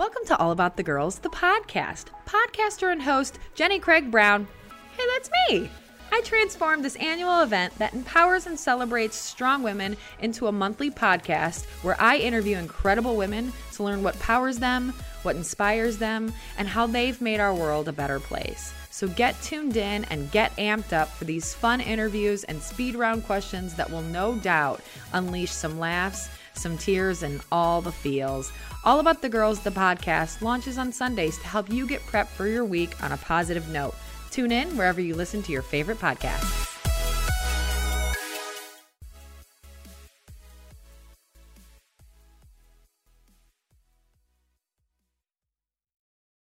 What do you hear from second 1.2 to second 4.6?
podcast. Podcaster and host Jenny Craig Brown.